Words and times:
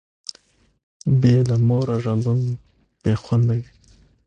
بي 1.19 1.35
له 1.47 1.55
موره 1.67 1.95
ژوند 2.03 2.43
بي 3.01 3.13
خونده 3.23 3.53
وي 3.59 3.69